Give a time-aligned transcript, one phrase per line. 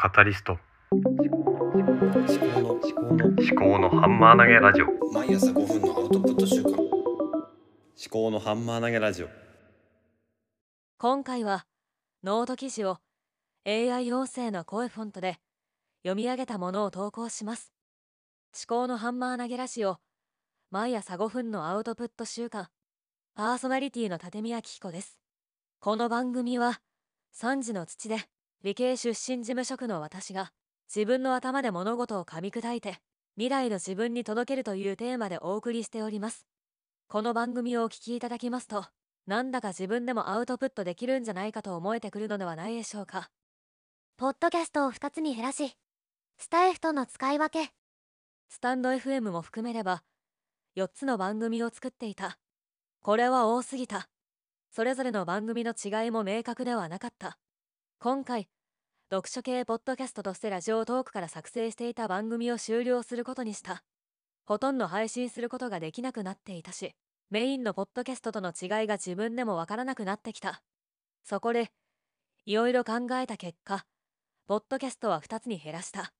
[0.00, 0.56] カタリスト。
[0.92, 4.86] 思考の思考の思考のハンマー投げラジオ。
[5.12, 6.70] 毎朝5分のアウトプット習慣。
[6.70, 6.86] 思
[8.08, 9.28] 考のハンマー投げラジオ。
[10.98, 11.66] 今回は
[12.22, 12.98] ノート記事を
[13.66, 15.40] AI 音声の CoeFont で
[16.04, 17.72] 読み上げたものを投稿します。
[18.54, 19.96] 思考のハンマー投げラジオ
[20.70, 22.68] 毎朝5分のアウトプット習慣。
[23.34, 25.18] パーソナリティの立宮紀子です。
[25.80, 26.80] この番組は
[27.34, 28.18] 3児の父で
[28.64, 30.52] 理系出身事務職の私が
[30.92, 32.98] 自分の頭で物事を噛み砕いて
[33.36, 36.44] 未来の自分に届けるというテーマでお送りしております。
[37.06, 38.84] この番組をお聞きいただきますと
[39.28, 43.30] なんだか自分でもアウトプットできるんじゃないかと思えてくるのではないでしょうか。
[44.16, 45.76] ポッドキャストを2つに減らし、
[46.38, 47.72] スタイフとの使い分け、
[48.48, 50.02] スタンド FM も含めれば
[50.76, 52.38] 4つの番組を作っていた。
[53.02, 54.08] これは多すぎた。
[54.70, 57.38] それぞれの番組の違いも明確ではなかった
[58.00, 58.46] 今回
[59.10, 63.82] 読書系ポッドキャストとしてラジオトークから作成していた番組を終了することにした。
[64.46, 66.94] ほとんど配信することができなくなっていたし
[67.28, 70.62] メインのポッドキャストとの違いが自分でもわからなくなってきた。
[71.24, 71.72] そこで
[72.46, 73.84] いろいろ考えた結果
[74.46, 76.12] ポッドキャストは2つに減らした。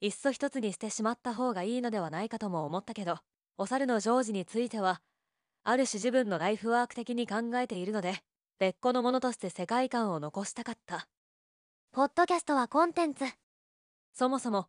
[0.00, 3.18] いっそ1つにしてしまった方がいいのではないかとも思ったけど
[3.58, 5.02] お猿のジョージについては
[5.64, 8.22] ある種自分のライフワーク的に考えているので
[8.60, 11.08] 別個のものとして世界観を残したかった。
[11.92, 13.24] ポッドキャストはコンテンツ、
[14.12, 14.66] そもそも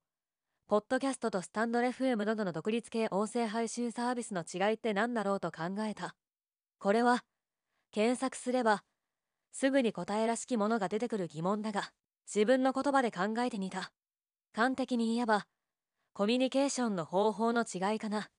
[0.70, 6.16] ポッドキャストとスタンド FM などの独立系音声配信サービスの違いって何だろうと考えた。
[6.80, 7.26] これは
[7.92, 8.86] 検索すれば
[9.52, 11.92] すぐに答えらしきものが出てくる疑問だが
[12.34, 13.92] 自分の言葉で考えてみた。
[14.56, 15.48] 端的に言えば
[16.14, 18.30] コミュニケーションの方法の違いかな。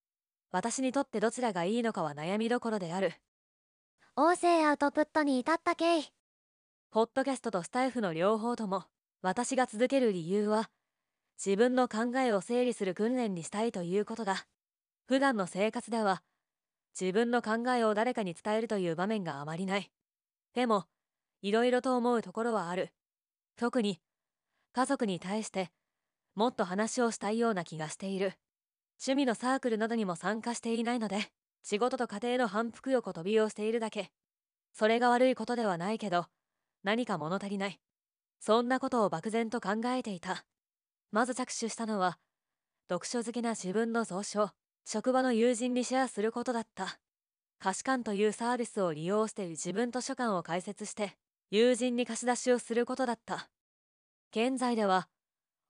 [0.50, 3.12] 私にとってどちらがいいのかは悩みどころである
[4.14, 6.04] 音声アウトプットに至った経緯、
[6.90, 8.84] ポッドキャストとスタイフの両方とも
[9.22, 10.68] 私が続ける理由は
[11.42, 14.44] 自分の考えを整理する訓練にしたいということだ。
[15.06, 16.22] 普段の生活では
[17.00, 19.90] 自分の考えを誰かに伝えるという場面があまりない。
[20.52, 20.84] でも
[21.40, 22.90] いろいろと思うところはある。
[23.56, 23.98] 特に
[24.74, 25.70] 家族に対して
[26.34, 28.34] もっと話をしたいような気がしている。
[29.02, 31.32] 趣味のサークルなどにも参加していないので。
[31.62, 34.10] 仕事と家庭の反復横飛びをしているだけ。
[34.72, 36.26] それが悪いことではないけど
[36.82, 37.78] 何か物足りない。
[38.40, 40.44] そんなことを漠然と考えていた。
[41.12, 42.18] まず着手したのは
[42.88, 44.50] 読書好きな自分の蔵書
[44.84, 46.98] 職場の友人にシェアすることだった。
[47.60, 51.16] 貸し館というサービスを利用して自分図書館を開設して
[51.50, 53.48] 友人に貸し出しをすることだった。
[54.32, 55.08] 現在では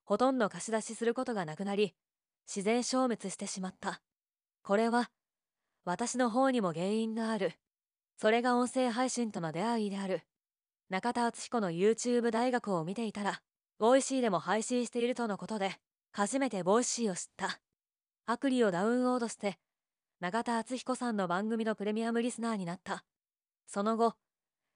[0.05, 1.95] ほとんど貸し出しすることがなくなり
[2.47, 4.01] 自然消滅してしまった。
[4.63, 5.11] これは
[5.85, 7.53] 私の方にも原因がある。
[8.17, 10.23] それが音声配信との出会いである。
[10.89, 13.41] 中田敦彦の YouTube 大学を見ていたら
[13.79, 15.73] Voicy でも配信しているとのことで
[16.13, 17.61] 初めて Voicy を知った。
[18.27, 19.59] アプリをダウンロードして
[20.21, 23.05] 中田敦彦さんの番組のプレミアムリスナーになった。
[23.67, 24.15] その後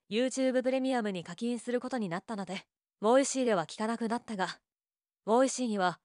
[0.09, 2.63] YouTube プレミアムに課金することになったので
[2.99, 4.59] Voicy では聞かなくなったが
[5.23, 5.99] Voicy には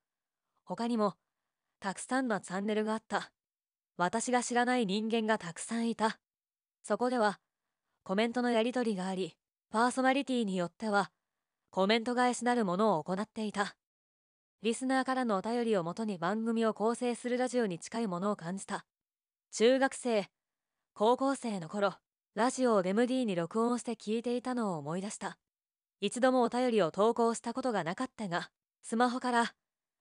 [0.64, 1.14] 他にも
[1.80, 3.32] たくさんのチャンネルがあった。
[3.96, 6.18] 私が知らない人間がたくさんいた。
[6.82, 7.38] そこでは
[8.02, 9.36] コメントのやり取りがあり
[9.70, 11.10] パーソナリティによっては
[11.70, 13.76] コメント返しなるものを行っていた。
[14.62, 18.84] リスナーからのお便りをもとに番組を構成するラジオに近いものを感じた。
[19.52, 20.26] 中学生
[20.94, 21.94] 高校生の頃
[22.34, 25.38] ラジオを MD に録音して聞いていたのを思い出した。
[26.00, 28.50] 一度もお便りを投稿したことがなかったが
[28.82, 29.54] スマホから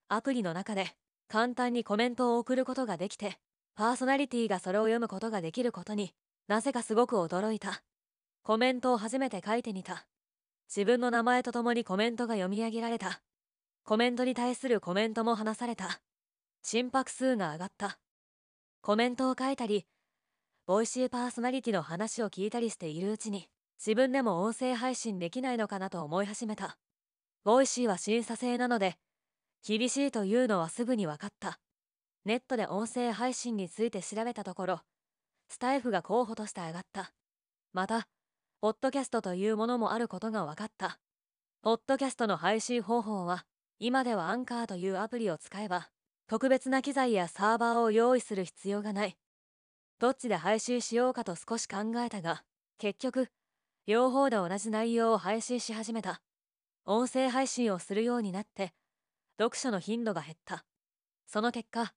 [0.10, 0.88] アプリの中で
[1.28, 3.38] 簡単にコメントを送ることができて
[3.76, 6.14] パーソナリティがそれを読むことができることに
[6.48, 7.84] なぜかすごく驚いた。
[8.44, 10.08] コメントを初めて書いてみた。
[10.68, 13.22] 自分の名前とともにコメントが読み上げられた。
[13.84, 16.02] コメントに対するコメントも話された。
[16.62, 18.00] 心拍数が上がった。
[18.82, 19.86] コメントを書いたり
[20.66, 26.78] Voicy パーソナリティの話を聞いたりしているうちに自分でも音声配信できないのかなと思い始めた。
[27.44, 28.96] Voicy は審査制なので
[29.68, 31.60] 厳しいというのはすぐに分かった。
[32.24, 34.82] ネットで音声配信について調べたところ
[35.50, 37.12] スタエフが候補として上がった。
[37.74, 38.08] また
[38.62, 41.00] ポッドキャストというものもあることが分かった。
[41.64, 43.46] ポッドキャストの配信方法は
[43.80, 45.90] 今ではアンカーというアプリを使えば
[46.28, 49.18] 特別な機材やサーバーを用意する必要がない。
[50.00, 52.44] どっちで配信しようかと少し考えたが
[52.78, 53.30] 結局
[53.88, 56.22] 両方で同じ内容を配信し始めた。
[56.86, 58.74] 音声配信をするようになって
[59.40, 60.66] 読書の頻度が減った。
[61.26, 61.94] その結果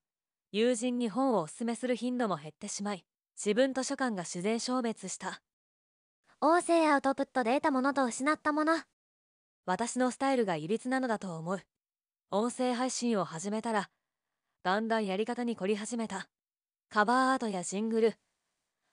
[0.56, 3.04] 友人に本をおすすめする頻度も減ってしまい
[3.36, 5.42] 自分図書館が自然消滅した。
[6.40, 8.76] 音声アウトプットで得たものと失ったもの、
[9.66, 11.60] 私のスタイルがいびつなのだと思う。
[12.30, 13.90] 音声配信を始めたら
[14.62, 16.28] だんだんやり方に凝り始めた。
[16.88, 18.14] カバーアートやシングル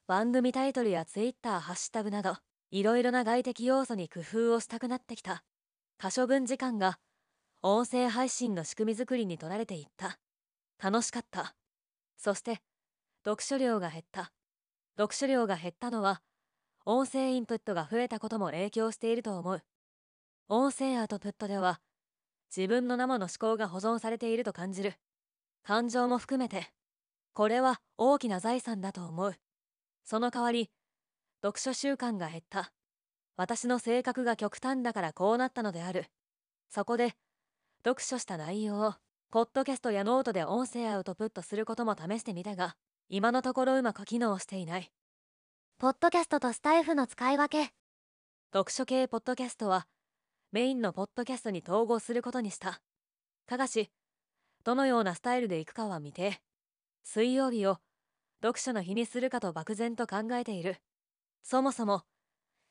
[0.08, 2.38] 番組タイトルやツイッターハッシュタグなど
[2.72, 5.44] いろいろな外的要素に工夫をしたくなってきた。
[6.00, 6.98] 可処分時間が
[7.62, 10.18] 音声配信の仕組み作りに取られていった
[10.82, 11.56] 楽しかった。
[12.18, 12.62] そして
[13.24, 14.32] 読書量が減った。
[14.98, 16.22] 読書量が減ったのは
[16.86, 19.62] 音声インプットが増えたことも影響していると思う。
[20.50, 21.80] 音声アウトプットでは
[22.56, 24.94] 自分の生の思考が保存されていると感じる。
[25.64, 26.72] 感情も含めて。
[27.34, 29.36] これは大きな財産だと思う。
[30.04, 30.70] その代わり
[31.44, 32.74] 読書習慣が減った。
[33.38, 36.06] 私の性格が極端だからこうなったのである。
[36.70, 37.14] そこで
[37.86, 38.94] 読書した内容を
[39.32, 42.76] ポッドキャストやノートで音声アウトプットすることも試してみたが
[43.08, 44.92] 今のところうまく機能していない。
[45.80, 47.72] ポッドキャストとスタエフの使い分け。
[48.52, 49.88] 読書系ポッドキャストは
[50.52, 52.82] メインのポッドキャストに統合することにした。
[53.48, 53.90] ただし
[54.66, 56.42] どのようなスタイルでいくかは未定。
[57.06, 57.78] 水曜日を
[58.44, 60.76] 読書の日にするかと漠然と考えている。
[61.42, 62.02] そもそも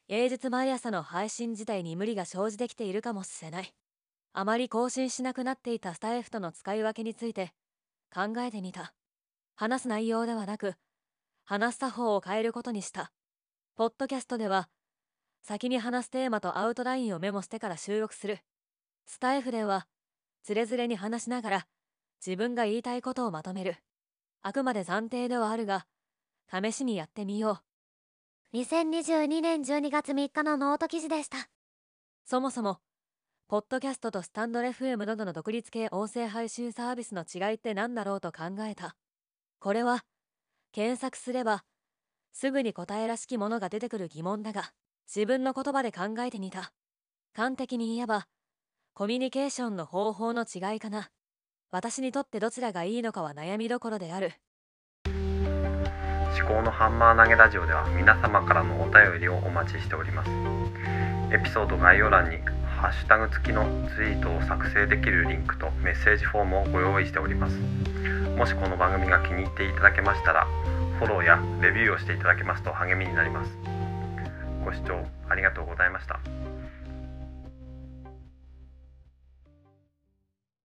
[0.09, 3.73] 平日毎朝の配信自体に無理が生じてきているかもしれない
[4.33, 7.53] あまり更新しなくなっていたスタイフとの使い分けについて
[8.15, 8.95] 考えてみた。
[9.57, 10.75] 話す内容ではなく
[11.45, 13.13] 話す作法を変えることにした。
[13.77, 14.69] ポッドキャストでは
[15.43, 18.39] 先に話すテーマとアウトラインをメモしてから収録する。
[19.07, 19.87] スタイフでは
[20.43, 21.67] つれづれに話しながら
[22.25, 23.77] 自分が言いたいことをまとめる。
[24.43, 25.87] あくまで暫定ではあるが
[26.51, 27.61] 試しにやってみよ
[28.53, 28.57] う。
[28.57, 31.49] 2022年12月3日のノート記事でした。
[32.25, 32.79] そもそも
[33.51, 38.95] ポッドキャストとスタンド FM などの独立系音声配信サービスの違いって何だろうと考えた。
[39.59, 40.05] これは
[40.71, 41.65] 検索すれば
[42.33, 44.71] すぐに答えらしきものが出てくる疑問だが
[45.13, 46.71] 自分の言葉で考えてみた。
[47.35, 48.29] 端的に言えば
[48.95, 51.11] コミュニケーションの方法の違いかな。
[51.73, 54.31] 私にとってどちらがいいのかは悩みどころである。
[55.07, 60.31] 思考のハンマー投げラジオでは皆様からのお便りをお待ちしております。
[61.35, 62.39] エピソード概要欄に
[62.81, 67.59] ハッシュタグ付きのツイートを作成できるリンクとメッセージフォームをご用意しております。
[68.39, 70.47] もしこの番組が気に入っていただけましたら
[70.99, 73.51] フォローやレビューをしていただけますと励みになります。
[74.65, 76.19] ご視聴ありがとうございました。